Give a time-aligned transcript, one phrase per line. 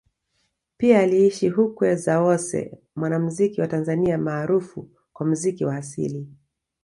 [0.77, 6.27] Pia aliishi Hukwe Zawose mwanamuziki wa Tanzania maarufu kwa muziki wa asili